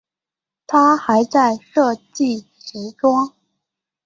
[0.65, 3.35] 她还设计时装。